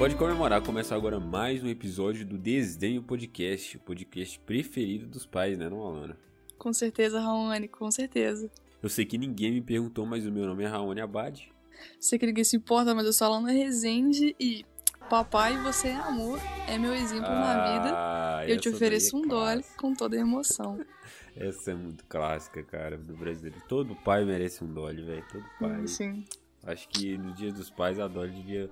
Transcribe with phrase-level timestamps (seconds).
[0.00, 5.58] pode comemorar, começar agora mais um episódio do Desdenho Podcast, o podcast preferido dos pais,
[5.58, 6.16] né, não, Alana?
[6.56, 8.50] Com certeza, Raoni, com certeza.
[8.82, 11.52] Eu sei que ninguém me perguntou, mas o meu nome é Raoni Abad.
[11.98, 14.64] Sei que ninguém se importa, mas eu sou a Alana Rezende e
[15.10, 18.50] papai, você é amor, é meu exemplo ah, na vida.
[18.50, 20.80] Eu te ofereço é um dólar com toda a emoção.
[21.36, 23.62] Essa é muito clássica, cara, do brasileiro.
[23.68, 25.26] Todo pai merece um dólar, velho.
[25.30, 25.86] Todo pai.
[25.86, 26.24] Sim.
[26.62, 28.70] Acho que no dia dos pais a Dolly devia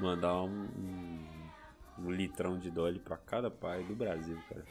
[0.00, 4.64] mandar um, um, um litrão de Dolly para cada pai do Brasil, cara.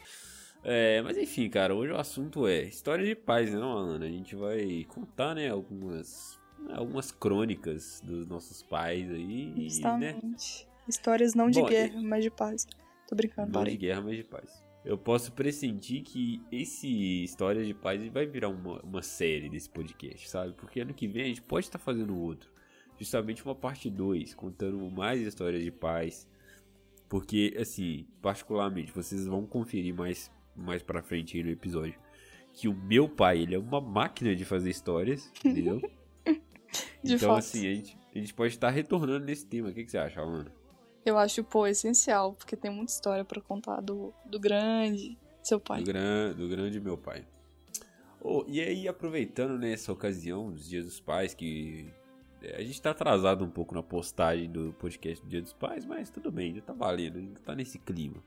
[0.62, 4.04] É, mas enfim, cara, hoje o assunto é história de paz, né, não, Alana?
[4.04, 6.38] A gente vai contar, né, algumas,
[6.70, 10.66] algumas crônicas dos nossos pais aí, Justamente.
[10.66, 10.70] né?
[10.86, 12.66] Histórias não de Bom, guerra, mas de paz.
[13.08, 13.74] Tô brincando, Não parei.
[13.74, 14.62] de guerra, mas de paz.
[14.84, 20.28] Eu posso pressentir que esse História de Paz vai virar uma, uma série desse podcast,
[20.28, 20.54] sabe?
[20.54, 22.50] Porque ano que vem a gente pode estar fazendo outro
[23.00, 26.28] justamente uma parte 2, contando mais histórias de paz.
[27.08, 31.98] Porque, assim, particularmente, vocês vão conferir mais, mais pra frente aí no episódio.
[32.52, 35.80] Que o meu pai, ele é uma máquina de fazer histórias, entendeu?
[37.02, 37.38] de então, fato.
[37.38, 39.70] assim, a gente, a gente pode estar retornando nesse tema.
[39.70, 40.52] O que, que você acha, Alana?
[41.04, 45.80] Eu acho, pô, essencial, porque tem muita história para contar do, do grande, seu pai.
[45.80, 47.24] Do, gran, do grande meu pai.
[48.20, 51.90] Oh, e aí, aproveitando nessa ocasião, dos Dias dos Pais, que
[52.42, 56.10] a gente tá atrasado um pouco na postagem do podcast do Dia dos Pais, mas
[56.10, 58.22] tudo bem, já tá valendo, ainda tá nesse clima.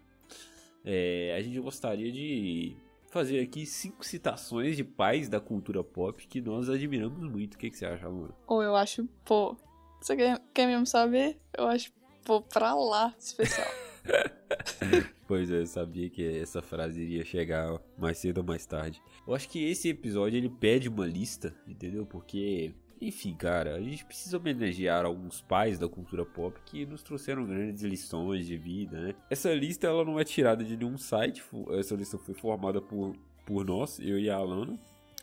[0.85, 2.75] É, a gente gostaria de
[3.09, 7.55] fazer aqui cinco citações de pais da cultura pop que nós admiramos muito.
[7.55, 8.33] O que, que você acha, amor?
[8.47, 9.55] Ou eu acho, pô,
[10.01, 11.39] você quer, quer mesmo saber?
[11.57, 11.91] Eu acho,
[12.25, 13.67] pô, pra lá especial.
[15.27, 19.01] pois é, eu sabia que essa frase iria chegar mais cedo ou mais tarde.
[19.25, 22.05] Eu acho que esse episódio ele pede uma lista, entendeu?
[22.05, 22.73] Porque
[23.07, 27.83] enfim, cara, a gente precisa homenagear alguns pais da cultura pop que nos trouxeram grandes
[27.83, 29.15] lições de vida, né?
[29.29, 31.43] Essa lista ela não é tirada de nenhum site,
[31.77, 33.15] essa lista foi formada por,
[33.45, 34.77] por nós, eu e a Alana.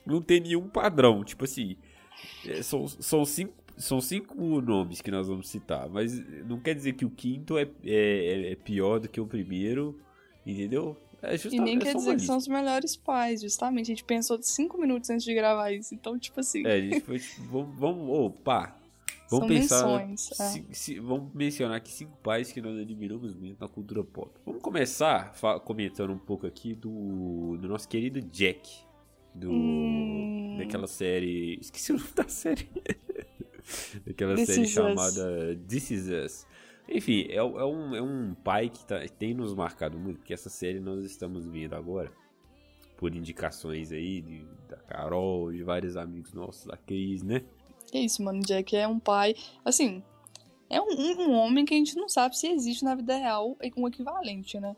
[0.07, 1.77] Não tem nenhum padrão, tipo assim,
[2.47, 6.93] é, são, são cinco são cinco nomes que nós vamos citar, mas não quer dizer
[6.93, 9.99] que o quinto é, é, é pior do que o primeiro,
[10.45, 10.97] entendeu?
[11.23, 13.87] É e nem quer dizer que são os melhores pais, justamente.
[13.87, 15.95] A gente pensou de cinco minutos antes de gravar isso.
[15.95, 16.67] Então, tipo assim.
[16.67, 18.77] É, a gente foi tipo, vamos, vamos opa.
[19.31, 19.87] Vamos são pensar.
[19.87, 20.75] Menções, se, é.
[20.75, 24.31] se, vamos mencionar aqui cinco pais que nós admiramos muito na cultura pop.
[24.45, 25.33] Vamos começar
[25.65, 28.69] comentando um pouco aqui do, do nosso querido Jack.
[29.33, 30.57] Do, hum...
[30.59, 31.59] Daquela série.
[31.61, 32.69] Esqueci o nome da série.
[34.05, 35.59] daquela This série chamada Us.
[35.69, 36.47] This Is Us.
[36.91, 40.51] Enfim, é, é, um, é um pai que tá, tem nos marcado muito, porque essa
[40.51, 42.13] série nós estamos vendo agora,
[42.97, 47.43] por indicações aí de, da Carol, de vários amigos nossos, da Cris, né?
[47.93, 48.41] É isso, mano.
[48.41, 49.35] Jack é um pai,
[49.65, 50.03] assim,
[50.69, 50.91] é um,
[51.21, 54.77] um, homem que a gente não sabe se existe na vida real um equivalente, né?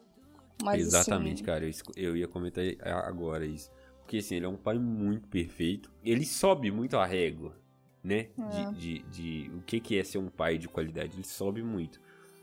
[0.62, 1.44] Mas, Exatamente, assim...
[1.44, 1.64] cara.
[1.64, 2.64] Eu, eu ia comentar
[3.04, 3.70] agora isso.
[4.00, 5.90] Porque, assim, ele é um pai muito perfeito.
[6.04, 7.61] Ele sobe muito a régua
[8.02, 8.28] né?
[8.38, 8.70] É.
[8.72, 11.16] De, de, de, o que, que é ser um pai de qualidade.
[11.16, 12.00] Ele sobe muito.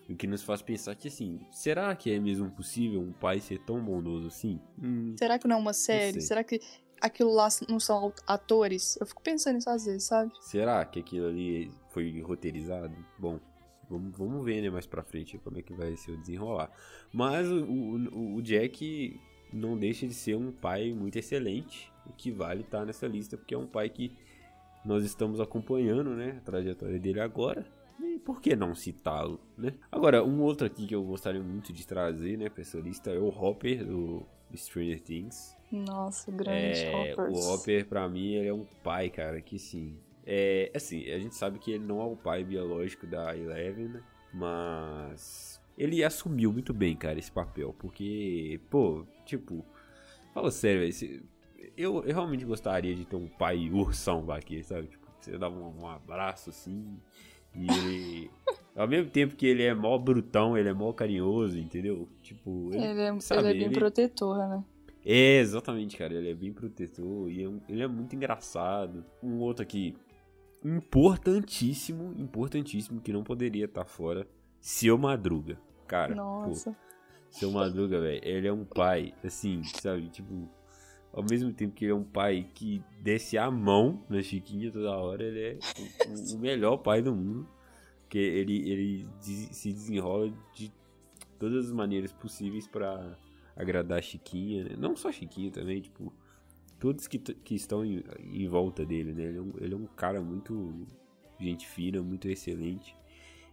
[0.10, 3.60] O que nos faz pensar que, assim, será que é mesmo possível um pai ser
[3.60, 4.60] tão bondoso assim?
[4.82, 6.20] Hum, Será que não é uma série?
[6.20, 6.60] Será que
[7.00, 8.98] aquilo lá não são atores?
[9.00, 10.32] Eu fico pensando nisso às vezes, sabe?
[10.42, 12.96] será que aquilo ali foi roteirizado?
[13.20, 13.40] Bom,
[13.88, 16.72] vamos, vamos ver, né, mais pra frente como é que vai ser o desenrolar.
[17.14, 19.20] Mas o, o, o Jack
[19.54, 23.54] não deixa de ser um pai muito excelente, o que vale estar nessa lista, porque
[23.54, 24.12] é um pai que
[24.84, 27.66] nós estamos acompanhando, né, a trajetória dele agora.
[28.02, 29.74] E por que não citá-lo, né?
[29.92, 33.20] Agora, um outro aqui que eu gostaria muito de trazer, né, pra essa lista é
[33.20, 34.26] o Hopper do
[34.56, 35.56] Stranger Things.
[35.72, 37.38] Nossa, grande É, Hoppers.
[37.38, 39.98] o Hopper, pra mim, ele é um pai, cara, que sim.
[40.26, 44.04] É, assim, a gente sabe que ele não é o pai biológico da Eleven, né?
[44.34, 47.74] Mas ele assumiu muito bem, cara, esse papel.
[47.78, 49.66] Porque, pô, tipo,
[50.34, 51.24] fala sério, velho, se-
[51.82, 54.88] eu, eu realmente gostaria de ter um pai ursão aqui, sabe?
[54.88, 56.98] Tipo, você dava um, um abraço assim.
[57.56, 58.32] E ele.
[58.76, 62.08] ao mesmo tempo que ele é mó brutão, ele é mó carinhoso, entendeu?
[62.22, 64.64] Tipo, ele, Ele é, sabe, ele é bem ele- protetor, né?
[65.06, 66.14] é, exatamente, cara.
[66.14, 69.04] Ele é bem protetor e é um- ele é muito engraçado.
[69.24, 69.96] Um outro aqui,
[70.64, 74.28] importantíssimo, importantíssimo, que não poderia estar fora.
[74.60, 75.60] Seu Madruga.
[75.88, 76.72] Cara, Nossa.
[76.72, 76.78] pô,
[77.30, 80.10] seu Madruga, velho, ele é um pai, assim, sabe?
[80.10, 80.48] Tipo,
[81.12, 84.96] ao mesmo tempo que ele é um pai que desce a mão na Chiquinha toda
[84.96, 85.60] hora, ele é
[86.08, 87.48] o, o melhor pai do mundo.
[88.02, 90.72] Porque ele, ele se desenrola de
[91.38, 93.18] todas as maneiras possíveis pra
[93.56, 94.76] agradar a Chiquinha, né?
[94.78, 96.12] Não só a Chiquinha também, tipo,
[96.80, 99.24] todos que, que estão em, em volta dele, né?
[99.24, 100.88] Ele é, um, ele é um cara muito
[101.40, 102.96] gente fina, muito excelente.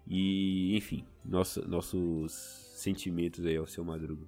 [0.07, 2.33] E, enfim, nossa, nossos
[2.77, 4.27] sentimentos aí ao seu Madruga.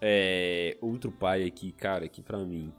[0.00, 2.72] É, outro pai aqui, cara, que pra mim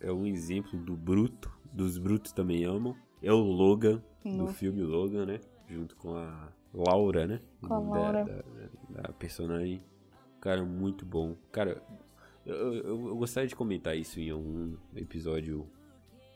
[0.00, 2.96] é um exemplo do bruto, dos brutos também amam.
[3.22, 5.40] É o Logan, do filme Logan, né?
[5.68, 7.40] Junto com a Laura, né?
[7.60, 8.24] Com a Laura.
[8.24, 9.82] Da, da- da personagem.
[10.40, 11.36] Cara, muito bom.
[11.50, 11.82] Cara,
[12.44, 15.66] eu, eu- eu gostaria de comentar isso em algum episódio,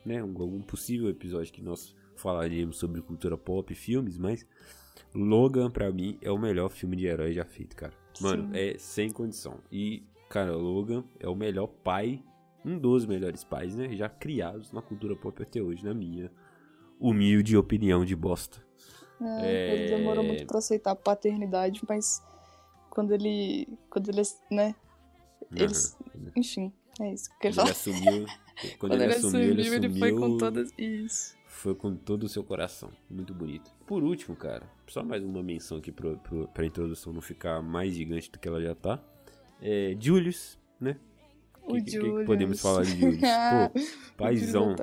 [0.05, 0.23] né?
[0.23, 4.47] Um, algum possível episódio que nós falaríamos sobre cultura pop e filmes, mas
[5.15, 7.93] Logan, pra mim, é o melhor filme de herói já feito, cara.
[8.21, 8.51] Mano, Sim.
[8.59, 9.59] é sem condição.
[9.71, 12.23] E, cara, Logan é o melhor pai,
[12.65, 13.95] um dos melhores pais, né?
[13.95, 16.31] Já criados na cultura pop até hoje, na minha
[16.99, 18.65] humilde opinião de bosta.
[19.21, 19.97] É, Ele É.
[19.99, 22.23] demorou muito pra aceitar a paternidade, mas
[22.89, 23.69] quando ele.
[23.91, 24.75] Quando ele, né?
[25.55, 25.95] Eles.
[26.17, 26.33] Aham.
[26.37, 29.61] Enfim, é isso que eu quero ele assumiu, quando, Quando ele, ele assumiu, assumiu, ele
[29.61, 30.73] ele assumiu, foi com todas.
[30.79, 31.37] Isso.
[31.47, 32.91] foi com todo o seu coração.
[33.11, 33.71] Muito bonito.
[33.87, 37.93] Por último, cara, só mais uma menção aqui pro, pro, pra introdução não ficar mais
[37.95, 39.03] gigante do que ela já tá.
[39.63, 40.97] É, Julius, né?
[41.63, 42.27] O que, que- que Julius.
[42.27, 43.21] podemos falar de Julius?
[43.51, 44.77] Pô, Julius paizão.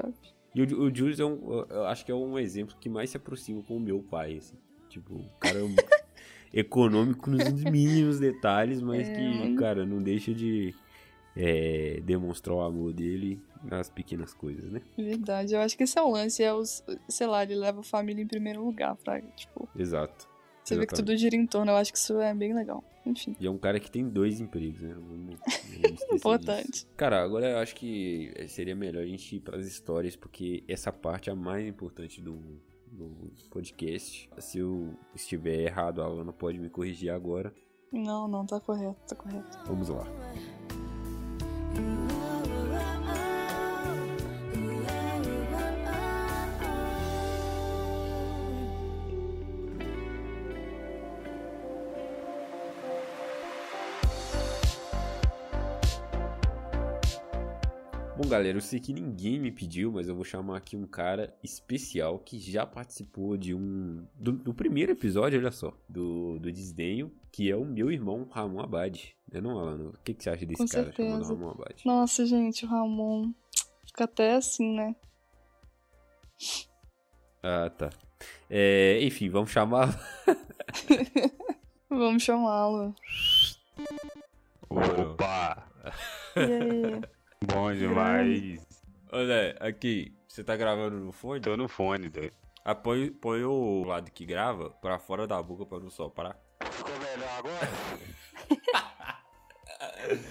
[0.55, 3.17] E o, o Julius é um, eu acho que é um exemplo que mais se
[3.17, 4.55] aproxima com o meu pai, assim.
[4.89, 5.63] Tipo, o cara é
[6.59, 10.73] econômico nos mínimos detalhes, mas É, que, cara, não deixa de
[11.35, 14.81] é, demonstrar o amor dele nas pequenas coisas, né?
[14.97, 17.83] Verdade, eu acho que esse é o lance, é os, sei lá, ele leva a
[17.83, 19.27] família em primeiro lugar, Fraga.
[19.35, 20.27] Tipo, Exato.
[20.67, 22.83] Você vê que tudo gira em torno, eu acho que isso é bem legal.
[23.05, 24.93] Enfim, E é um cara que tem dois empregos, né?
[24.93, 25.39] Vamos,
[25.81, 26.71] vamos Importante.
[26.71, 26.87] disso.
[26.97, 31.29] Cara, agora eu acho que seria melhor a gente ir pras histórias, porque essa parte
[31.29, 32.37] é a mais importante do,
[32.91, 34.29] do podcast.
[34.39, 37.53] Se eu estiver errado, a Alana pode me corrigir agora.
[37.93, 39.57] não, não, tá correto, tá correto.
[39.65, 40.03] Vamos lá.
[41.75, 42.06] Bom,
[58.27, 62.19] galera, eu sei que ninguém me pediu, mas eu vou chamar aqui um cara especial
[62.19, 64.05] que já participou de um.
[64.15, 68.61] do, do primeiro episódio, olha só, do, do Desdenho, que é o meu irmão Ramon
[68.61, 69.15] Abad.
[69.31, 69.89] Né, não, Alano?
[69.89, 71.23] O que, que você acha desse Com cara chamado.
[71.23, 71.81] Ramon Abad?
[71.85, 73.31] Nossa, gente, o Ramon
[73.85, 74.95] fica até assim, né?
[77.41, 77.89] Ah, tá.
[78.49, 79.97] É, enfim, vamos chamar.
[81.89, 82.93] Vamos chamá-lo.
[84.69, 85.65] Opa!
[86.35, 87.16] E aí?
[87.53, 88.59] Bom demais.
[89.11, 91.39] Olha, aqui, você tá gravando no fone?
[91.39, 92.33] Tô no fone, doido.
[92.63, 96.37] Ah, põe, põe o lado que grava pra fora da boca pra não soprar.
[96.69, 97.67] Ficou melhor agora?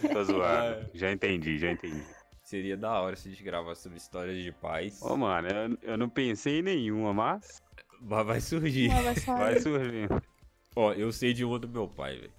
[0.12, 0.90] Tô zoado.
[0.92, 2.04] Já entendi, já entendi.
[2.42, 5.00] Seria da hora se a gente gravasse sobre histórias de paz.
[5.00, 7.62] Ô, mano, eu, eu não pensei em nenhuma, mas
[8.00, 8.90] Mas vai surgir.
[8.90, 10.08] Ah, vai vai surgir.
[10.76, 12.32] Ó, eu sei de uma do meu pai, velho.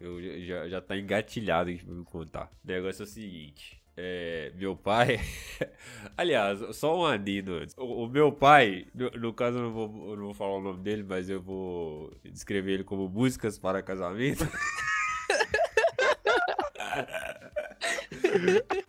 [0.00, 2.50] Eu já, já, já tá engatilhado aqui pra me contar.
[2.64, 3.85] O negócio é o seguinte.
[3.96, 5.18] É, meu pai.
[6.16, 7.66] Aliás, só um adendo.
[7.76, 10.60] O, o meu pai, no, no caso eu não, vou, eu não vou falar o
[10.60, 14.46] nome dele, mas eu vou descrever ele como Músicas para Casamento.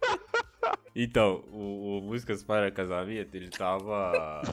[1.00, 4.42] Então, o, o Músicas para Casamento, ele tava.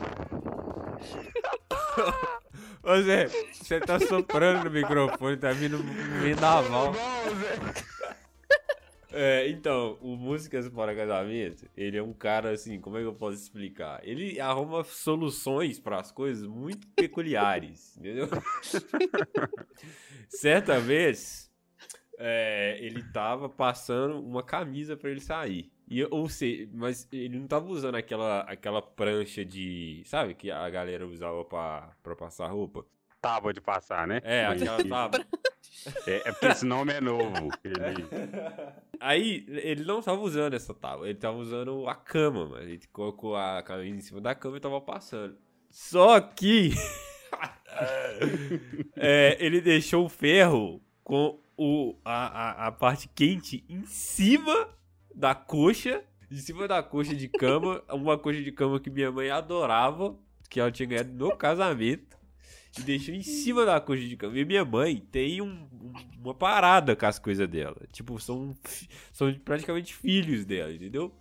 [2.82, 5.78] Ô Zé, você tá soprando no microfone, tá vindo
[6.20, 6.92] vendaval.
[9.16, 13.14] É, então, o Músicas para Casamento, ele é um cara assim, como é que eu
[13.14, 14.00] posso explicar?
[14.02, 18.28] Ele arruma soluções para as coisas muito peculiares, entendeu?
[20.28, 21.48] Certa vez,
[22.18, 25.70] é, ele tava passando uma camisa pra ele sair.
[25.88, 30.02] E, ou seja, mas ele não tava usando aquela, aquela prancha de.
[30.06, 30.34] Sabe?
[30.34, 32.84] Que a galera usava pra passar roupa.
[33.24, 34.20] Tábua de passar, né?
[34.22, 35.24] É, aquela tábua.
[36.06, 37.48] É, é porque esse nome é novo.
[37.64, 38.04] Ele...
[39.00, 42.62] Aí, ele não tava usando essa tábua, ele tava usando a cama, mano.
[42.62, 45.38] Ele colocou a camisa em cima da cama e tava passando.
[45.70, 46.72] Só que.
[48.94, 54.68] é, ele deixou o ferro com o, a, a, a parte quente em cima
[55.14, 56.04] da coxa.
[56.30, 57.82] Em cima da coxa de cama.
[57.90, 60.14] Uma coxa de cama que minha mãe adorava.
[60.50, 62.14] Que ela tinha ganhado no casamento.
[62.78, 64.36] E deixou em cima da coxa de cama.
[64.36, 65.92] E minha mãe tem um- um-
[66.24, 67.76] uma parada com as coisas dela.
[67.92, 68.52] Tipo, são,
[69.12, 71.14] são praticamente filhos dela, entendeu?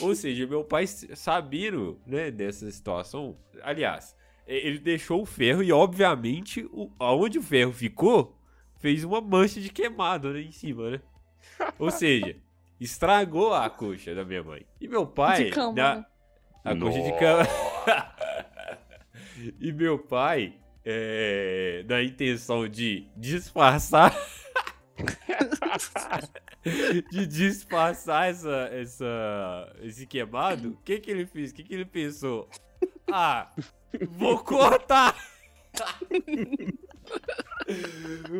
[0.00, 3.38] Ou seja, meu pai sabendo, né, dessa situação.
[3.62, 4.14] Aliás,
[4.46, 8.38] ele deixou o ferro e, obviamente, o, aonde o ferro ficou,
[8.78, 11.00] fez uma mancha de queimado né, em cima, né?
[11.78, 12.36] Ou seja,
[12.78, 14.66] estragou a coxa da minha mãe.
[14.78, 15.44] E meu pai.
[15.44, 16.04] De cama, da- né?
[16.62, 17.46] A coxa de cama.
[19.60, 24.14] e meu pai é, na intenção de disfarçar.
[27.10, 31.50] de disfarçar essa, essa, esse queimado, o que que ele fez?
[31.50, 32.48] O que que ele pensou?
[33.10, 33.50] Ah,
[34.10, 35.16] vou cortar!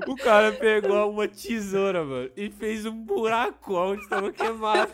[0.07, 4.93] o cara pegou uma tesoura, mano, e fez um buraco onde estava queimado.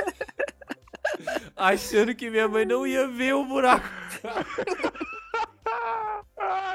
[1.54, 3.86] Achando que minha mãe não ia ver o buraco.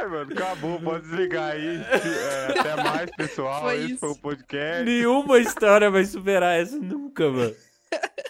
[0.02, 1.78] Ai, mano, acabou, pode desligar aí.
[1.78, 3.62] É, até mais, pessoal.
[3.62, 4.00] Foi Esse isso.
[4.00, 4.84] foi o podcast.
[4.84, 7.56] Nenhuma história vai superar essa nunca, mano.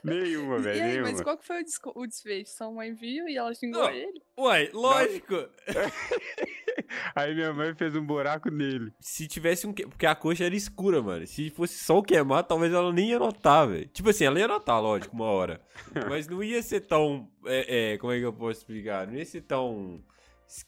[0.03, 1.11] Nenhuma, E velho, aí, nenhuma.
[1.11, 2.51] mas qual que foi o, desco- o desfecho?
[2.51, 3.89] Sua mãe viu e ela xingou Não.
[3.91, 4.21] ele?
[4.37, 5.35] Uai, lógico.
[7.15, 8.91] Aí minha mãe fez um buraco nele.
[8.99, 9.73] Se tivesse um.
[9.73, 11.25] que- Porque a coxa era escura, mano.
[11.27, 13.87] Se fosse só o queimar, talvez ela nem ia notar, velho.
[13.87, 15.61] Tipo assim, ela ia notar, lógico, uma hora.
[16.09, 17.29] Mas não ia ser tão.
[17.45, 19.05] É, é, como é que eu posso explicar?
[19.07, 20.03] Não ia ser tão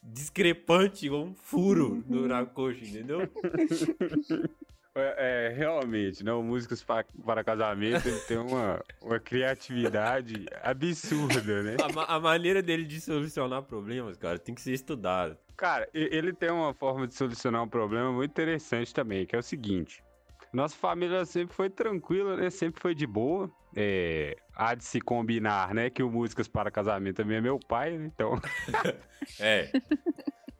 [0.02, 3.20] discrepante igual um furo no- na coxa, entendeu?
[4.96, 11.75] É, é, realmente, não, músicas para, para casamento ele tem uma, uma criatividade absurda, né?
[12.08, 15.36] A, a maneira dele de solucionar problemas, cara, tem que ser estudada.
[15.58, 19.44] Cara, ele tem uma forma de solucionar um problema muito interessante também, que é o
[19.44, 20.04] seguinte.
[20.53, 22.50] Nossa família sempre foi tranquila, né?
[22.51, 23.51] Sempre foi de boa.
[23.75, 25.89] É, há de se combinar, né?
[25.89, 28.12] Que o Músicas para Casamento também é meu pai, né?
[28.13, 28.39] Então...
[29.39, 29.72] É.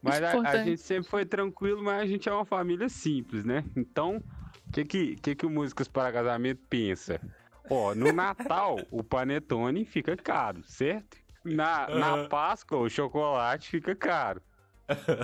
[0.02, 3.64] Mas a, a gente sempre foi tranquilo, mas a gente é uma família simples, né?
[3.76, 4.24] Então,
[4.68, 7.20] o que que, que que o Músicas para Casamento pensa?
[7.70, 11.18] Ó, no Natal, o panetone fica caro, certo?
[11.44, 12.28] Na, na.
[12.28, 14.42] Páscoa, o chocolate fica caro.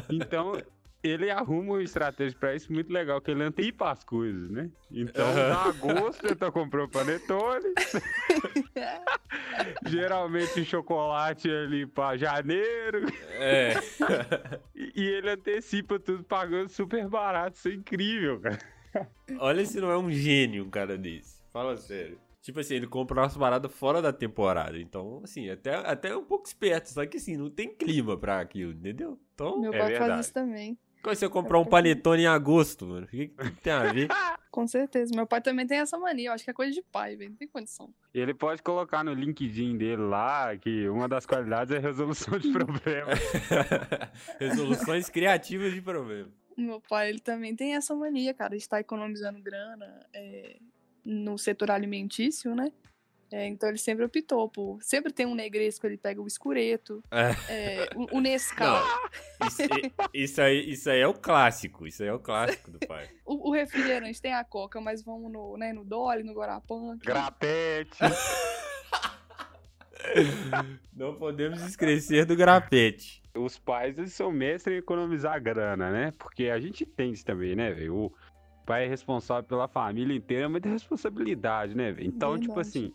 [0.10, 0.54] Então,
[1.02, 4.70] ele arruma uma estratégia pra isso muito legal, que ele antecipa as coisas, né?
[4.92, 5.40] Então, Aham.
[5.40, 7.74] em agosto, eu tô comprando panetone.
[9.88, 13.06] Geralmente, chocolate ali pra janeiro.
[13.32, 13.74] É.
[14.76, 17.58] E e ele antecipa tudo pagando super barato.
[17.58, 18.60] Isso é incrível, cara.
[19.40, 21.40] Olha se não é um gênio um cara desse.
[21.54, 22.20] Fala sério.
[22.42, 24.80] Tipo assim, ele compra umas paradas fora da temporada.
[24.80, 26.90] Então, assim, até, até um pouco esperto.
[26.90, 29.20] Só que assim, não tem clima pra aquilo, entendeu?
[29.36, 30.12] Então, Meu É pai verdade.
[30.12, 30.78] faz isso também.
[31.02, 34.08] Quando você comprar um panetone em agosto, mano, o que, que tem a ver?
[34.52, 35.16] Com certeza.
[35.16, 36.30] Meu pai também tem essa mania.
[36.30, 37.30] Eu acho que é coisa de pai, velho.
[37.30, 37.94] Não tem condição.
[38.14, 43.20] Ele pode colocar no LinkedIn dele lá que uma das qualidades é resolução de problemas.
[44.40, 46.30] Resoluções criativas de problema.
[46.58, 50.58] Meu pai, ele também tem essa mania, cara, de estar economizando grana é,
[51.06, 52.72] no setor alimentício, né?
[53.32, 54.82] É, então ele sempre optou por.
[54.82, 57.36] Sempre tem um negresco, ele pega o escureto, É.
[57.48, 58.82] é, o, o Nescau.
[59.40, 59.62] Não, isso,
[60.14, 61.86] isso aí, isso aí é o clássico.
[61.86, 63.10] Isso aí é o clássico do pai.
[63.26, 66.98] O, o refrigerante tem a coca, mas vamos no, né, no Dolly, no Guarapã.
[66.98, 68.00] Grapete.
[70.96, 73.22] Não podemos esquecer do grapete.
[73.36, 76.14] Os pais, eles são mestres em economizar grana, né?
[76.18, 77.96] Porque a gente tem isso também, né, velho?
[77.96, 78.14] O
[78.66, 82.08] pai é responsável pela família inteira, é muita responsabilidade, né, velho?
[82.08, 82.70] Então, tipo Verdade.
[82.70, 82.94] assim,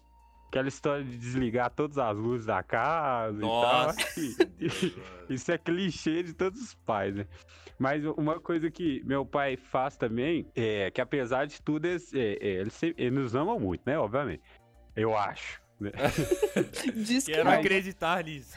[0.54, 4.20] aquela história de desligar todas as luzes da casa Nossa.
[4.20, 4.48] e tal.
[5.28, 7.26] Isso é clichê de todos os pais, né?
[7.76, 12.34] Mas uma coisa que meu pai faz também é que, apesar de tudo, eles, é,
[12.40, 13.98] é, eles, se- eles nos amam muito, né?
[13.98, 14.42] Obviamente.
[14.94, 15.60] Eu acho.
[15.80, 15.90] né?
[16.94, 17.52] Diz que Quero não.
[17.58, 18.56] acreditar nisso.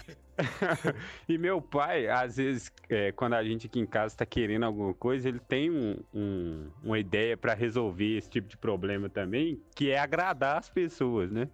[1.28, 4.94] e meu pai, às vezes, é, quando a gente aqui em casa tá querendo alguma
[4.94, 9.90] coisa, ele tem um- um- uma ideia pra resolver esse tipo de problema também, que
[9.90, 11.50] é agradar as pessoas, né?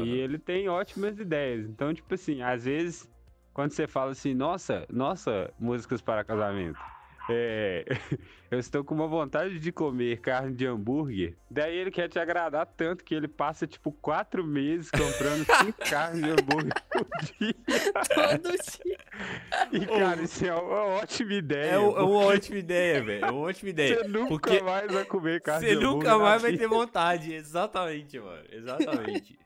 [0.00, 1.66] E ele tem ótimas ideias.
[1.66, 3.10] Então, tipo assim, às vezes,
[3.52, 6.78] quando você fala assim, nossa, nossa, músicas para casamento.
[7.30, 7.84] É,
[8.50, 11.36] eu estou com uma vontade de comer carne de hambúrguer.
[11.48, 16.20] Daí ele quer te agradar tanto que ele passa tipo quatro meses comprando cinco carnes
[16.20, 17.06] de hambúrguer por
[17.38, 17.54] dia.
[18.12, 18.50] Todo
[18.82, 18.98] dia.
[19.70, 21.70] E cara, isso é uma ótima ideia.
[21.72, 23.24] É, o- é uma porque ótima ideia, velho.
[23.24, 23.94] É uma ótima ideia.
[23.98, 25.94] Você nunca porque mais vai comer carne Você de hambúrguer.
[25.96, 27.32] nunca na mais vai ter vontade.
[27.34, 28.42] Exatamente, mano.
[28.50, 29.38] Exatamente.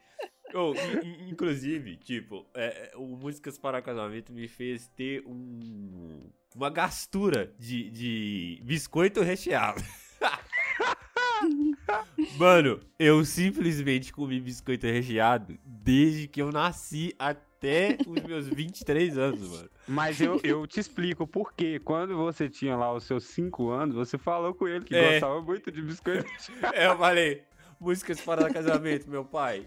[0.54, 6.30] Oh, in- in- inclusive, tipo, é, é, o Músicas para Casamento me fez ter um,
[6.54, 9.82] uma gastura de, de biscoito recheado.
[12.38, 19.48] Mano, eu simplesmente comi biscoito recheado desde que eu nasci até os meus 23 anos,
[19.50, 19.70] mano.
[19.86, 21.78] Mas eu, eu te explico por quê.
[21.82, 25.12] Quando você tinha lá os seus 5 anos, você falou com ele que É.
[25.12, 26.26] gostava muito de biscoito.
[26.74, 27.42] Eu falei,
[27.80, 29.66] músicas para casamento, meu pai.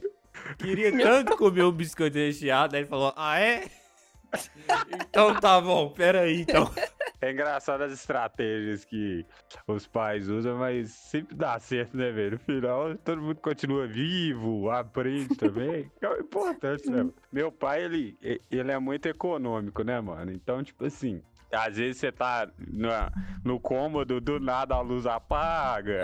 [0.57, 2.75] Queria tanto comer um biscoito recheado.
[2.75, 3.69] Aí ele falou, ah, é?
[5.09, 6.71] Então tá bom, pera aí, então.
[7.21, 9.25] É engraçado as estratégias que
[9.67, 12.31] os pais usam, mas sempre dá certo, né, velho?
[12.33, 15.91] No final, todo mundo continua vivo, aprende também.
[15.99, 16.97] É o importante, né?
[16.97, 17.13] mano?
[17.29, 18.17] Meu pai, ele,
[18.49, 20.31] ele é muito econômico, né, mano?
[20.31, 22.89] Então, tipo assim, Às vezes você tá no,
[23.43, 26.03] no cômodo, do nada a luz apaga.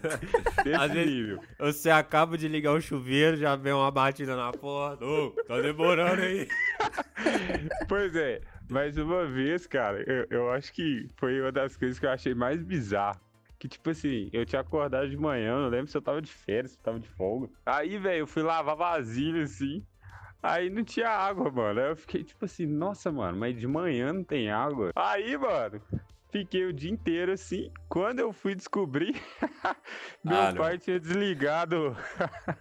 [0.62, 1.40] Desse Às vezes- nível.
[1.58, 5.04] Você acaba de ligar o chuveiro, já vem uma batida na porta.
[5.04, 6.46] Ô, tá demorando aí.
[7.88, 12.06] Pois é, mas uma vez, cara, eu, eu acho que foi uma das coisas que
[12.06, 13.20] eu achei mais bizarro.
[13.58, 16.72] Que, tipo assim, eu tinha acordado de manhã, não lembro se eu tava de férias,
[16.72, 17.48] se eu tava de folga.
[17.64, 19.82] Aí, velho, eu fui lavar vasilha, assim.
[20.44, 21.80] Aí não tinha água, mano.
[21.80, 24.90] Aí eu fiquei tipo assim, nossa, mano, mas de manhã não tem água.
[24.94, 25.80] Aí, mano,
[26.30, 27.70] fiquei o dia inteiro assim.
[27.88, 29.14] Quando eu fui descobrir,
[30.22, 31.96] meu Ah, pai tinha desligado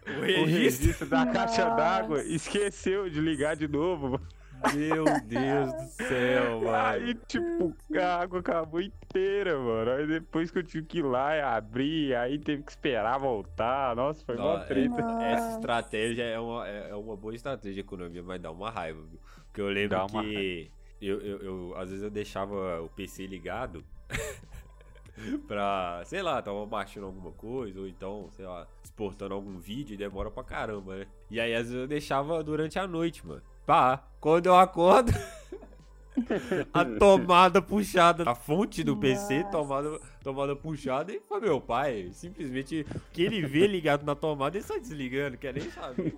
[0.07, 0.45] O o registro.
[0.45, 2.23] registro da caixa d'água.
[2.23, 4.17] Esqueceu de ligar de novo.
[4.71, 6.75] Meu Deus do céu, mano.
[6.75, 9.91] Aí, tipo, a água acabou inteira, mano.
[9.91, 13.95] Aí depois que eu tive que ir lá e abrir, aí teve que esperar voltar.
[13.95, 15.01] Nossa, foi uma Não, treta.
[15.19, 18.69] é- essa estratégia é uma, é é uma boa estratégia de economia, mas dá uma
[18.69, 19.19] raiva, viu?
[19.45, 23.83] Porque eu lembro que eu, eu, eu- às vezes eu deixava o PC ligado
[25.47, 29.97] pra, sei lá, tava baixando alguma coisa, ou então, sei lá, exportando algum vídeo e
[29.97, 31.07] demora pra caramba, né?
[31.29, 33.41] E aí às vezes eu deixava durante a noite, mano.
[33.65, 35.11] Pá, quando eu acordo,
[36.73, 39.51] a tomada puxada, a fonte do PC, Nossa.
[39.51, 42.09] tomada, tomada puxada, e foi meu pai.
[42.11, 46.15] Simplesmente o que ele vê ligado na tomada, ele só desligando, quer nem saber.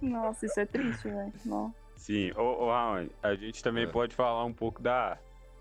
[0.00, 1.32] Nossa, isso é triste, velho.
[1.44, 1.74] Não.
[1.96, 3.86] Sim, ô, ô a gente também É.
[3.86, 5.18] pode falar um pouco da.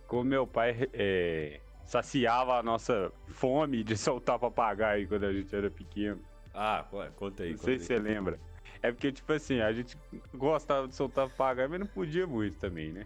[0.08, 5.72] Como meu pai é, saciava a nossa fome de soltar papagaio quando a gente era
[5.72, 6.20] pequeno.
[6.54, 6.86] Ah,
[7.16, 7.80] conta aí, Não conta sei aí.
[7.80, 8.40] se você lembra.
[8.84, 9.98] É porque, tipo assim, a gente
[10.34, 13.06] gostava de soltar papagaio, mas não podia muito também, né?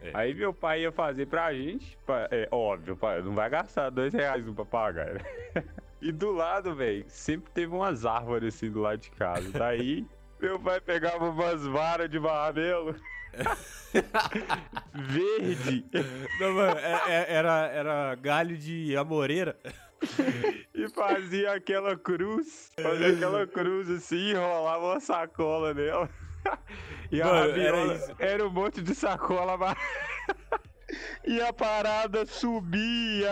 [0.00, 0.10] É.
[0.14, 4.12] Aí meu pai ia fazer pra gente, pa- é óbvio, pai, não vai gastar dois
[4.12, 5.14] reais no papagaio.
[5.14, 5.20] né?
[6.02, 9.48] E do lado, velho, sempre teve umas árvores assim do lado de casa.
[9.56, 10.04] Daí
[10.40, 12.96] meu pai pegava umas varas de marmelo
[14.94, 15.84] verde
[16.40, 19.56] Não, mano, é- é- era, era galho de amoreira.
[20.74, 22.70] e fazia aquela cruz.
[22.80, 26.08] Fazia aquela cruz assim, enrolava uma sacola nela.
[27.12, 28.14] E a Mano, era rabiola isso.
[28.18, 29.76] era um monte de sacola amarela.
[31.24, 33.30] E a parada subia.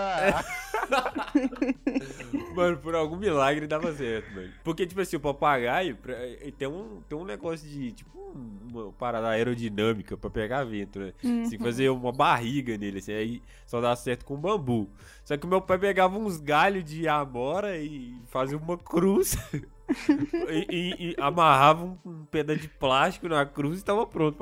[2.54, 4.50] Mano, por algum milagre dava certo, mano.
[4.64, 5.96] Porque, tipo assim, o papagaio
[6.58, 8.18] tem um, tem um negócio de, tipo,
[8.70, 11.12] uma parada aerodinâmica pra pegar vento, né?
[11.20, 14.88] Que fazer uma barriga nele, assim, aí só dá certo com bambu.
[15.24, 19.36] Só que o meu pai pegava uns galhos de amora e fazia uma cruz.
[20.50, 24.37] e, e- e amarrava um, um pedaço de plástico na cruz e tava pronto.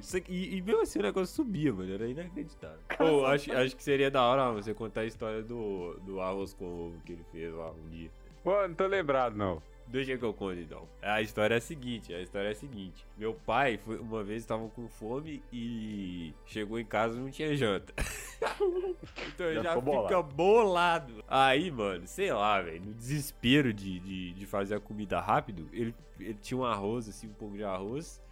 [0.00, 1.92] Isso aqui- E, e mesmo assim o negócio subia, mano.
[1.92, 2.78] Era inacreditável.
[2.96, 6.64] Pô, acho, acho que seria da hora você contar a história do, do arroz com
[6.64, 8.10] ovo que ele fez lá um dia.
[8.42, 9.60] Pô, não tô lembrado, não.
[9.90, 10.86] Deixa que eu conte então.
[11.00, 13.06] A história é a seguinte, a história é a seguinte.
[13.16, 17.56] Meu pai, foi, uma vez, tava com fome e chegou em casa e não tinha
[17.56, 17.94] janta.
[19.34, 21.24] então ele Já já fica bolado.
[21.26, 25.94] Aí, mano, sei lá, velho, no desespero de, de, de fazer a comida rápido, ele,
[26.20, 28.22] ele tinha um arroz, assim, um pouco de arroz.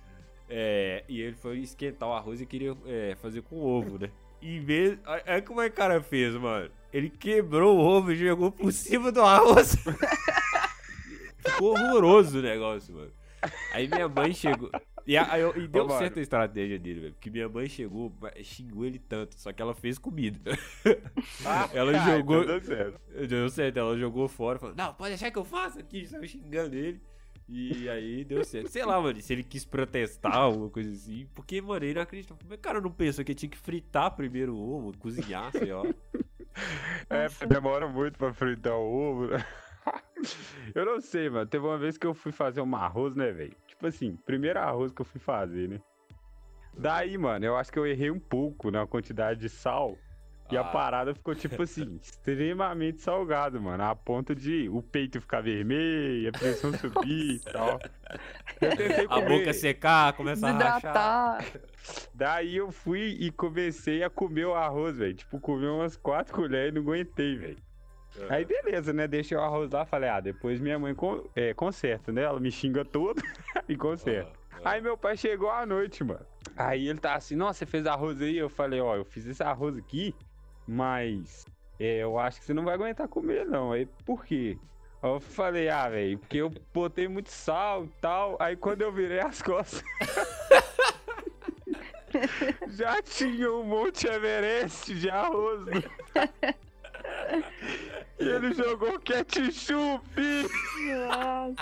[0.48, 4.10] É, e ele foi esquentar o arroz e queria é, fazer com ovo, né?
[4.42, 4.98] Em vez.
[5.24, 6.70] É como é que o cara fez, mano?
[6.92, 9.76] Ele quebrou o ovo e jogou por cima do arroz.
[11.56, 13.12] Ficou horroroso o negócio, mano.
[13.72, 14.70] Aí minha mãe chegou.
[15.06, 17.12] E, a- eu- e deu Ô, certo a estratégia dele, velho.
[17.14, 20.40] Porque minha mãe chegou, xingou ele tanto, só que ela fez comida.
[21.72, 23.00] Ela Ah, jogou- deu certo.
[23.28, 26.74] Deu certo, ela jogou fora, falou, não, pode deixar que eu faça aqui, saiu xingando
[26.74, 27.00] ele.
[27.48, 28.68] E aí deu certo.
[28.68, 31.28] Sei lá, mano, se ele quis protestar, alguma coisa assim.
[31.32, 32.34] Porque, mano, ele não acredita.
[32.34, 35.52] Como é que o cara não pensou que tinha que fritar primeiro o ovo, cozinhar,
[35.52, 35.84] sei lá.
[37.08, 39.46] É, demora muito pra fritar o ovo, né?
[40.74, 41.46] Eu não sei, mano.
[41.46, 43.54] Teve uma vez que eu fui fazer um arroz, né, velho?
[43.66, 45.80] Tipo assim, primeiro arroz que eu fui fazer, né?
[46.78, 49.96] Daí, mano, eu acho que eu errei um pouco na quantidade de sal.
[50.50, 50.64] E a Ah.
[50.64, 53.82] parada ficou, tipo assim, extremamente salgado, mano.
[53.82, 57.80] A ponto de o peito ficar vermelho, a pressão subir e tal.
[58.60, 59.28] Eu tentei A comer.
[59.40, 61.44] boca secar, começa a rachar.
[62.14, 65.14] Daí eu fui e comecei a comer o arroz, velho.
[65.14, 67.58] Tipo, comi umas quatro colheres e não aguentei, velho.
[68.28, 69.06] Aí beleza, né?
[69.06, 72.22] Deixei o arroz lá, falei, ah, depois minha mãe con- é, conserta, né?
[72.22, 73.22] Ela me xinga todo
[73.68, 74.32] e conserta.
[74.64, 76.24] Ah, Aí meu pai chegou à noite, mano.
[76.56, 78.36] Aí ele tá assim, nossa, você fez arroz aí?
[78.38, 80.14] Eu falei, ó, eu fiz esse arroz aqui,
[80.66, 81.44] mas
[81.78, 83.72] é, eu acho que você não vai aguentar comer, não.
[83.72, 84.58] Aí, por quê?
[85.02, 88.36] Aí eu falei, ah, velho, porque eu botei muito sal e tal.
[88.40, 89.82] Aí quando eu virei as costas.
[92.68, 95.66] Já tinha um Monte Everest de arroz.
[98.18, 100.02] e ele jogou ketchup.
[101.08, 101.54] Nossa.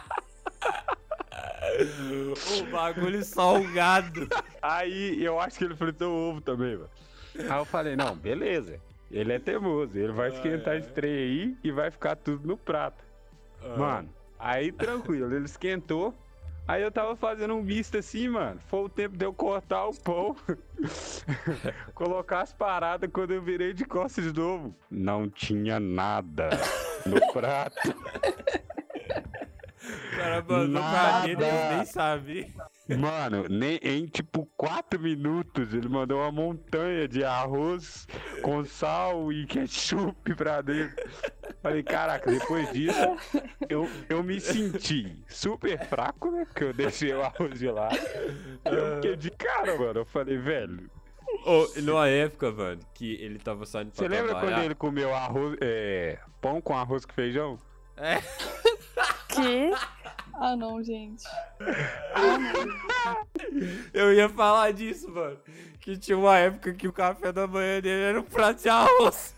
[2.60, 4.28] O bagulho salgado.
[4.62, 6.90] Aí eu acho que ele fritou o ovo também, mano.
[7.38, 8.80] Aí eu falei, não, beleza.
[9.10, 10.78] Ele é teimoso, ele vai Ah, esquentar é.
[10.78, 13.02] esse trem aí e vai ficar tudo no prato.
[13.62, 13.76] Ah.
[13.76, 16.14] Mano, aí tranquilo, ele esquentou.
[16.66, 18.58] Aí eu tava fazendo um misto assim, mano.
[18.68, 20.34] Foi o tempo de eu cortar o pão,
[21.94, 24.74] colocar as paradas quando eu virei de costas de novo.
[24.90, 26.48] Não tinha nada
[27.04, 27.76] no prato.
[29.84, 31.26] O cara mandou pra Nada.
[31.26, 32.54] dentro, eles nem sabe.
[32.98, 38.06] Mano, nem, em tipo 4 minutos ele mandou uma montanha de arroz
[38.42, 40.96] com sal e ketchup pra dentro.
[41.64, 42.98] Falei, caraca, depois disso
[43.70, 46.44] eu, eu me senti super fraco, né?
[46.44, 47.96] Porque eu deixei o arroz de lado.
[48.66, 50.00] Eu fiquei de cara, mano.
[50.00, 50.90] Eu falei, velho.
[51.46, 54.56] Ô, numa época, mano, que ele tava saindo pra Você lembra trabalhar.
[54.56, 57.58] quando ele comeu arroz, é, pão com arroz com feijão?
[57.96, 58.16] É,
[59.28, 59.72] Que?
[60.34, 61.24] Ah, não, gente.
[63.92, 65.38] eu ia falar disso, mano.
[65.80, 69.34] Que tinha uma época que o café da manhã dele era um prato de arroz.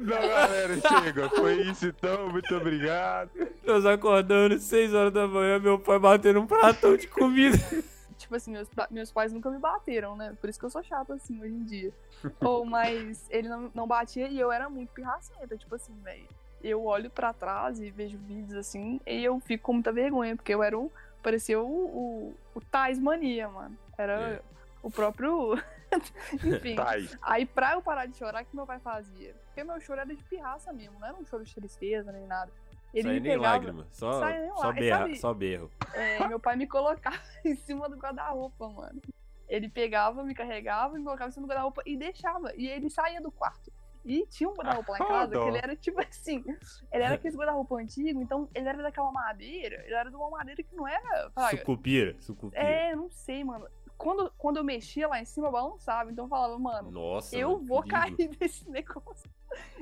[0.00, 1.28] Não, galera, chega.
[1.30, 2.28] Foi isso então.
[2.28, 3.30] Muito obrigado.
[3.64, 7.56] Nós acordando 6 horas da manhã, meu pai batendo um pratão de comida.
[8.16, 10.34] Tipo assim, meus, meus pais nunca me bateram, né?
[10.40, 11.92] Por isso que eu sou chata assim hoje em dia.
[12.40, 15.56] Ou, mas ele não, não batia e eu era muito pirracenta.
[15.56, 16.26] Tipo assim, velho.
[16.64, 20.52] Eu olho pra trás e vejo vídeos assim e eu fico com muita vergonha, porque
[20.54, 20.90] eu era o.
[21.22, 23.76] Parecia o, o, o Tais Mania, mano.
[23.98, 24.40] Era É.
[24.82, 25.58] o próprio.
[26.44, 26.74] Enfim.
[26.76, 27.08] Tá aí.
[27.22, 29.34] Aí, pra eu parar de chorar, o que meu pai fazia?
[29.46, 32.50] Porque meu choro era de pirraça mesmo, não era um choro de tristeza nem nada.
[32.94, 35.70] Ele Sai me nem pegava, lágrima, só, nem só, berra, sabe- só berro.
[35.94, 39.00] é, meu pai me colocava em cima do guarda-roupa, mano.
[39.48, 42.52] Ele pegava, me carregava, me colocava em cima do guarda-roupa e deixava.
[42.56, 43.70] E ele saía do quarto.
[44.04, 46.42] E tinha um guarda-roupa lá em Ah, casa que ele era tipo assim.
[46.92, 49.82] Ele era aquele guarda-roupa antigo, então ele era daquela madeira.
[49.84, 51.30] Ele era de uma madeira que não era.
[51.50, 52.62] Sucupira, sucupira.
[52.62, 53.68] É, não sei, mano.
[53.96, 56.10] Quando, quando eu mexia lá em cima, eu balançava.
[56.10, 59.30] Então eu falava, mano, Nossa, eu vou cair desse negócio.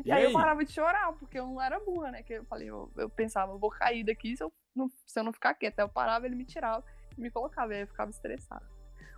[0.05, 0.33] E, E aí, eu aí?
[0.35, 2.23] parava de chorar, porque eu não era burra, né?
[2.23, 5.25] Que eu falei, eu, eu pensava, eu vou cair daqui se eu, não, se eu
[5.25, 5.83] não ficar quieta.
[5.83, 6.85] Eu parava, ele me tirava
[7.17, 7.73] e me colocava.
[7.73, 8.65] Aí eu ficava estressada.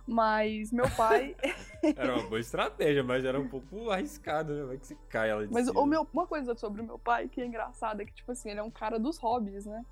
[0.07, 1.35] Mas meu pai.
[1.95, 4.63] Era uma boa estratégia, mas era um pouco arriscado, né?
[4.63, 5.81] Vai que você cai ela de Mas cima.
[5.81, 8.49] o meu, uma coisa sobre o meu pai que é engraçada é que, tipo assim,
[8.49, 9.85] ele é um cara dos hobbies, né?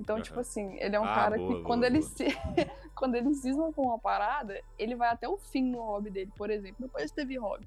[0.00, 0.40] Então, tipo Aham.
[0.40, 2.10] assim, ele é um Ah, cara boa, que boa, quando ele boa.
[2.10, 2.24] se.
[2.94, 6.32] quando ele cisma com uma parada, ele vai até o fim no hobby dele.
[6.36, 7.66] Por exemplo, meu pai já teve hobby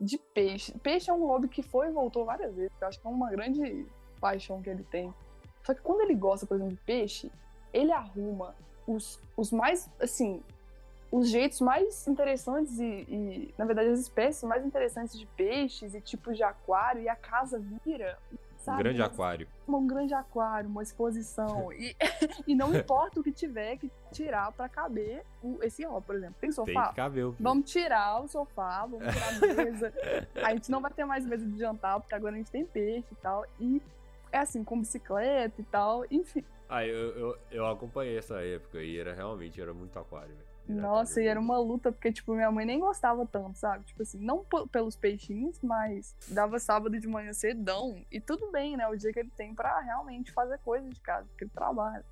[0.00, 0.76] de peixe.
[0.78, 2.72] Peixe é um hobby que foi e voltou várias vezes.
[2.80, 3.86] Eu acho que é uma grande
[4.20, 5.14] paixão que ele tem.
[5.62, 7.30] Só que quando ele gosta, por exemplo, de peixe,
[7.72, 8.54] ele arruma
[8.86, 10.42] os, os mais, assim,
[11.10, 16.00] os jeitos mais interessantes e, e, na verdade, as espécies mais interessantes de peixes e
[16.00, 18.18] tipos de aquário, e a casa vira,
[18.64, 18.82] Um sabe?
[18.82, 19.48] grande uma- aquário.
[19.68, 21.70] um grande aquário, uma exposição.
[21.76, 21.94] e,
[22.48, 26.34] e não importa o que tiver que tirar pra caber o- esse hobby, por exemplo.
[26.40, 26.88] Tem Tem sofá?
[26.88, 27.36] que caber o.
[27.38, 29.92] Vamos tirar o sofá, vamos tirar a mesa.
[30.42, 33.06] a gente não vai ter mais mesa de jantar, porque agora a gente tem peixe
[33.12, 33.44] e tal.
[33.60, 33.82] E
[34.32, 36.04] é assim, com bicicleta e tal.
[36.10, 36.44] Enfim.
[36.68, 40.53] Ah, eu, eu, eu acompanhei essa época e era realmente era muito aquário, velho.
[40.66, 43.84] Nossa, e era uma luta, porque, tipo, minha mãe nem gostava tanto, sabe?
[43.84, 48.02] Tipo assim, não pelos peixinhos, mas dava sábado de manhã cedão.
[48.10, 48.88] E tudo bem, né?
[48.88, 52.04] O dia que ele tem pra realmente fazer coisa de casa, porque ele trabalha.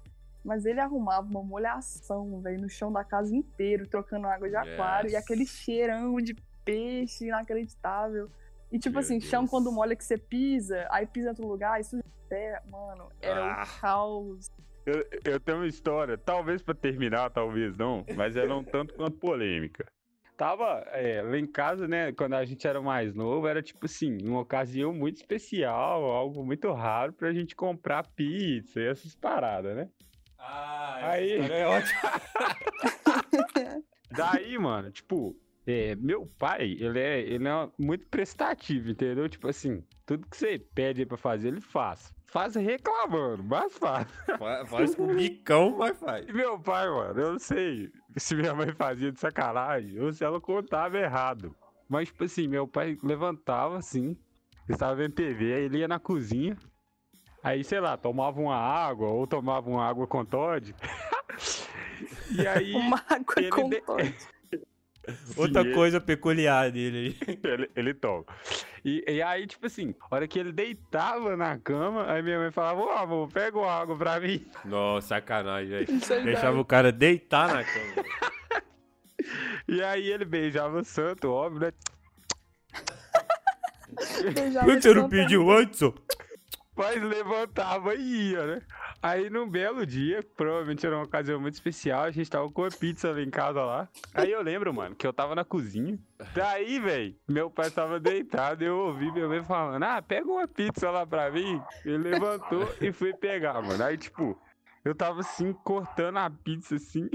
[0.45, 5.09] Mas ele arrumava uma molhação, velho, no chão da casa inteiro, trocando água de aquário.
[5.09, 5.23] E Yes.
[5.23, 6.35] aquele cheirão de
[6.65, 8.31] peixe inacreditável.
[8.71, 9.51] E tipo Meu assim, chão Deus.
[9.51, 13.41] quando molha que você pisa, aí pisa em outro lugar, isso de terra, mano, era
[13.41, 13.63] Ah.
[13.65, 14.51] o caos.
[14.85, 18.95] Eu, eu tenho uma história, talvez pra terminar, talvez não, mas ela é um tanto
[18.95, 19.87] quanto polêmica.
[20.37, 24.17] Tava é, lá em casa, né, quando a gente era mais novo, era tipo assim,
[24.25, 29.89] uma ocasião muito especial, algo muito raro pra gente comprar pizza e essas paradas, né?
[30.39, 32.01] Ah, essa Aí- é ótima.
[34.11, 39.29] Daí, mano, tipo, é, meu pai, ele é, ele é muito prestativo, entendeu?
[39.29, 42.13] Tipo assim, tudo que você pede pra fazer, ele faz.
[42.33, 44.07] Faz reclamando, mas faz.
[44.39, 46.27] Fa- Faz com bicão, mas faz.
[46.27, 50.25] E meu pai, mano, eu não sei se minha mãe fazia de sacanagem ou se
[50.25, 51.55] ela contava errado.
[51.89, 54.17] Mas, tipo assim, meu pai levantava assim,
[54.67, 56.57] estava vendo TV, aí ele ia na cozinha,
[57.43, 60.75] aí, sei lá, tomava uma água ou tomava uma água com Todd.
[62.35, 64.15] e aí Uma água ele com de- Todd.
[65.37, 67.39] Outra ele- coisa peculiar dele aí.
[67.43, 68.25] ele, ele toma.
[68.85, 72.51] E, e aí, tipo assim, a hora que ele deitava na cama, aí minha mãe
[72.51, 74.45] falava, ô amor, pega uma água pra mim.
[74.65, 75.87] Nossa, sacanagem, velho.
[76.11, 78.05] Aí Deixava o cara deitar na cama.
[79.69, 81.73] E aí ele beijava o santo, óbvio, né?
[84.35, 85.81] beijava Por que você não pediu antes?
[86.75, 88.63] Mas levantava e ia, né?
[89.03, 92.71] Aí num belo dia, provavelmente era uma ocasião muito especial, a gente tava com a
[92.71, 93.89] pizza lá em casa lá.
[94.15, 95.99] Aí eu lembro, mano, que eu tava na cozinha.
[96.33, 100.47] Daí, velho, meu pai tava deitado e eu ouvi meu mãe falando: Ah, pega uma
[100.47, 101.61] pizza lá pra mim.
[101.85, 103.83] Ele levantou e foi pegar, mano.
[103.83, 104.41] Aí, tipo,
[104.85, 107.11] eu tava assim, cortando a pizza assim.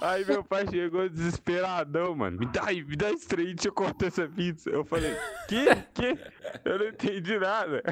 [0.00, 2.38] Aí meu pai chegou desesperadão, mano.
[2.38, 4.70] Me dá me dá esse trem, deixa eu cortar essa pizza.
[4.70, 5.14] Eu falei,
[5.48, 5.66] que?
[5.92, 6.18] Que?
[6.64, 7.82] Eu não entendi nada.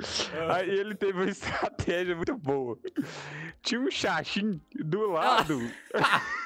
[0.54, 2.78] Aí ele teve uma estratégia muito boa.
[3.62, 5.58] Tinha um chachim do lado.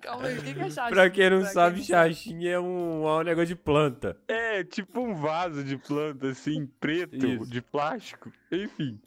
[0.00, 0.94] Calma aí, o que que é chachim?
[0.94, 4.16] Pra quem não Pra sabe, não chachim é um, é um negócio de planta.
[4.28, 7.50] É, tipo um vaso de planta, assim, preto, Isso.
[7.50, 8.32] de plástico.
[8.52, 9.00] Enfim.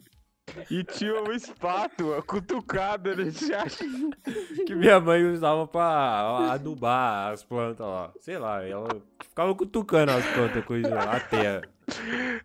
[0.70, 4.10] E tinha uma espátula cutucada nesse chachim.
[4.66, 8.12] Que minha mãe usava pra adubar as plantas lá.
[8.20, 8.88] Sei lá, ela
[9.22, 11.62] ficava cutucando as plantas, coisa lá, a terra.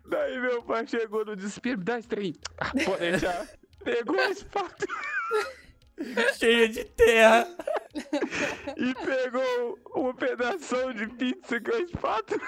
[0.06, 2.34] Daí meu pai chegou no desespero, me dá esse trem.
[2.58, 3.46] Ah, pode deixar.
[3.84, 4.94] Pegou a espátula
[6.34, 7.46] Cheia de terra.
[8.76, 12.40] e pegou uma pedação de pizza com a espátula.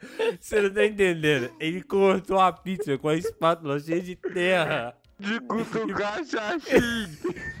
[0.40, 1.50] Você não tá entendendo?
[1.60, 4.96] Ele cortou a pizza com a espátula cheia de terra.
[5.18, 7.06] De cutucar chachim.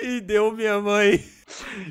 [0.00, 1.24] E deu minha mãe.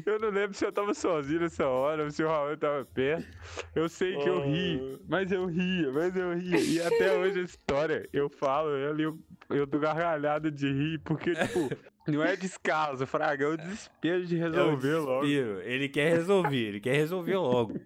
[0.05, 3.27] Eu não lembro se eu tava sozinho nessa hora ou se o Raul tava perto.
[3.75, 6.59] Eu sei que eu ri, mas eu ria, mas eu ria.
[6.59, 11.33] E até hoje a história, eu falo, eu, eu, eu tô gargalhado de rir, porque,
[11.33, 11.69] tipo,
[12.09, 15.25] não é descaso, Fraga, é o desespero de resolver logo.
[15.25, 15.61] Desespero.
[15.61, 17.79] Ele quer resolver, ele quer resolver logo.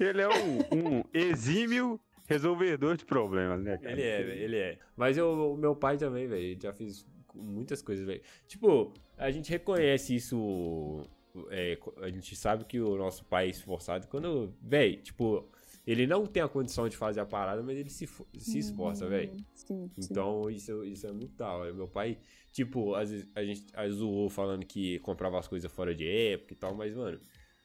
[0.00, 0.58] Ele é um,
[0.98, 3.92] um exímio resolvedor de problemas, né, cara?
[3.92, 4.78] Ele é, ele é.
[4.96, 8.22] Mas eu, o meu pai também, velho, já fez muitas coisas, velho.
[8.46, 11.06] Tipo, a gente reconhece isso.
[11.50, 15.48] é, a gente sabe que o nosso pai é esforçado quando, velho, tipo,
[15.86, 19.32] ele não tem a condição de fazer a parada, mas ele se, se esforça, velho.
[19.54, 19.90] Sim, sim.
[19.98, 21.72] Então, isso, isso é muito da hora.
[21.72, 22.18] Meu pai,
[22.52, 26.52] tipo, às vezes a gente a zoou falando que comprava as coisas fora de época
[26.52, 27.18] e tal, mas, mano,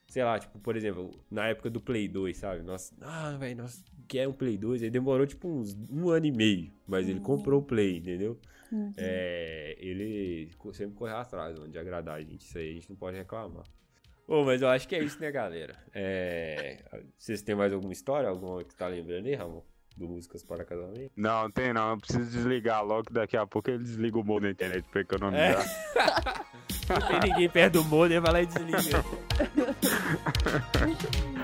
[0.08, 2.64] sei lá, tipo, por exemplo, na época do Play 2, sabe?
[2.64, 4.82] Nós, ah, velho, nós quer um Play 2.
[4.82, 8.40] Aí demorou, tipo, uns um ano e meio, mas ele comprou o Play, entendeu?
[8.72, 8.94] Uhum.
[8.98, 12.42] É, ele sempre correu atrás, mano, de agradar a gente.
[12.42, 13.64] Isso aí a gente não pode reclamar.
[14.28, 15.74] Ô, mas eu acho que é isso, né, galera?
[15.94, 16.84] É,
[17.18, 18.28] vocês têm mais alguma história?
[18.28, 19.62] Alguma que tá lembrando aí, Ramon?
[19.96, 21.12] Do Músicas para Casamento?
[21.16, 24.24] Não, não tem não, eu preciso desligar logo, que daqui a pouco ele desliga o
[24.24, 25.66] modo da internet pra economizar.
[26.90, 28.78] Não tem ninguém perto do modem, vai lá e desliga.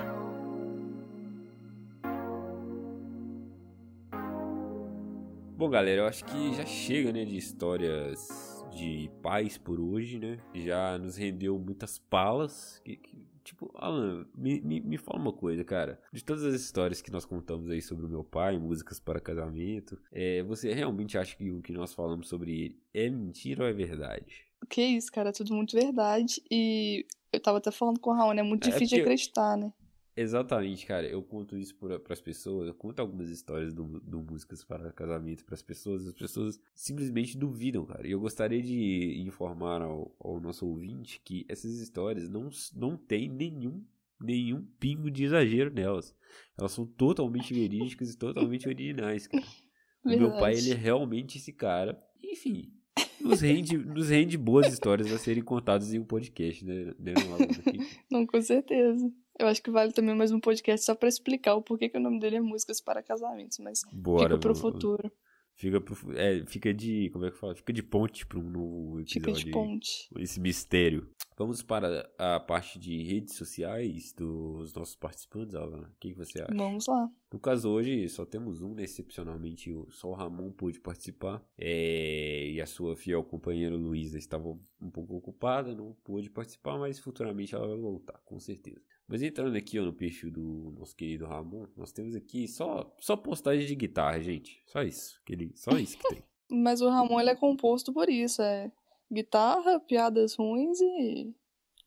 [5.64, 8.28] Bom, galera, eu acho que já chega, né, de histórias
[8.76, 10.38] de paz por hoje, né?
[10.54, 12.82] Já nos rendeu muitas palas.
[12.84, 16.02] Que, que- tipo, Alan, me, me, me fala uma coisa, cara.
[16.12, 19.98] De todas as histórias que nós contamos aí sobre o meu pai, músicas para casamento,
[20.12, 23.72] é, você realmente acha que o que nós falamos sobre ele é mentira ou é
[23.72, 24.44] verdade?
[24.70, 26.42] Que isso, cara, é tudo muito verdade.
[26.52, 28.42] E eu tava até falando com o Raul, né?
[28.42, 29.72] É muito É difícil de porque eu- acreditar, né?
[30.16, 31.08] Exatamente, cara.
[31.08, 32.68] Eu conto isso para as pessoas.
[32.68, 36.08] Eu conto algumas histórias do, do Músicas para Casamento para as pessoas.
[36.08, 38.08] As pessoas simplesmente duvidam, cara.
[38.08, 43.28] E eu gostaria de informar ao, ao nosso ouvinte que essas histórias não, não tem
[43.28, 43.84] nenhum,
[44.22, 46.16] nenhum pingo de exagero nelas.
[46.58, 49.44] Elas são totalmente verídicas e totalmente originais, cara.
[50.06, 51.98] O meu pai, ele é realmente esse cara.
[52.22, 52.74] Enfim,
[53.22, 57.14] nos rende, nos rende boas histórias a serem contadas em um podcast, né, né?
[58.12, 59.10] Não, com certeza.
[59.40, 62.02] Eu acho que vale também mais um podcast só pra explicar o porquê que o
[62.02, 65.12] nome dele é Músicas para Casamentos, mas Bora, fica pro futuro.
[65.56, 67.10] Fica, pro, é, fica de.
[67.12, 67.56] Como é que fala?
[67.56, 69.14] Fica de ponte para um novo episódio.
[69.14, 70.10] Fica de ponte.
[70.18, 71.08] Esse mistério.
[71.38, 75.82] Vamos para a parte de redes sociais dos nossos participantes, Alan.
[75.82, 76.54] O que, você acha?
[76.54, 77.10] Vamos lá.
[77.32, 78.84] No caso, hoje só temos um, né?
[78.84, 81.44] Excepcionalmente, só o Ramon pôde participar.
[81.58, 84.48] É, e a sua fiel companheira Luísa estava
[84.82, 88.82] um pouco ocupada, não pôde participar, mas futuramente ela vai voltar, com certeza.
[89.08, 93.16] Mas entrando aqui ó, no perfil do nosso querido Ramon, nós temos aqui só, só
[93.16, 94.62] postagem de guitarra, gente.
[94.66, 95.22] Só isso.
[95.26, 96.24] Que ele, só isso que tem.
[96.50, 98.72] Mas o Ramon, ele é composto por isso, é
[99.12, 101.34] guitarra, piadas ruins e,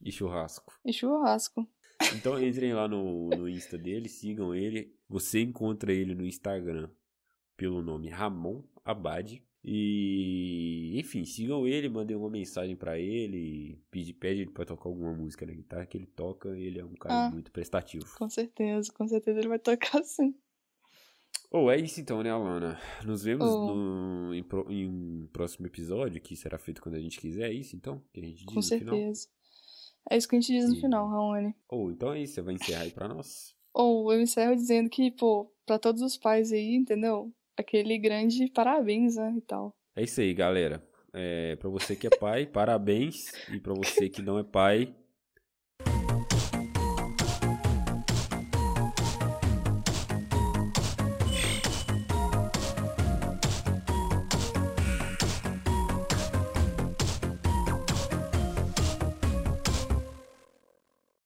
[0.02, 0.72] E churrasco.
[0.84, 1.66] e churrasco.
[2.14, 4.94] Então entrem lá no, no Insta dele, sigam ele.
[5.08, 6.90] Você encontra ele no Instagram
[7.56, 9.42] pelo nome Ramon Abad.
[9.68, 15.12] E enfim, sigam ele, mandem uma mensagem pra ele, pede, pede ele pra tocar alguma
[15.12, 17.30] música na guitarra que ele toca, ele é um cara Ah.
[17.30, 18.06] muito prestativo.
[18.16, 20.34] Com certeza, com certeza ele vai tocar sim.
[21.50, 22.78] Ou é isso então, né, Alana?
[23.04, 23.74] Nos vemos Oh.
[23.74, 27.52] no, em, pro- em um próximo episódio, que será feito quando a gente quiser, é
[27.52, 28.02] isso então?
[28.12, 28.94] Que a gente diz Com no final?
[28.96, 29.28] certeza.
[30.10, 31.54] É isso que a gente diz no E- final, Raoni.
[31.68, 33.54] Ou então é isso, você vai encerrar aí pra nós?
[33.74, 37.32] Ou eu encerro dizendo que, pô, pra todos os pais aí, entendeu?
[37.56, 39.74] Aquele grande parabéns, né, e tal.
[39.94, 40.82] É isso aí, galera.
[41.12, 43.32] É, pra você que é pai, parabéns.
[43.50, 44.94] E pra você que não é pai,